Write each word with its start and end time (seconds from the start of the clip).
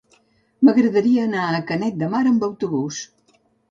M'agradaria 0.69 1.27
anar 1.31 1.45
a 1.51 1.61
Canet 1.69 2.03
de 2.03 2.13
Mar 2.17 2.25
amb 2.35 2.51
autobús. 2.53 3.09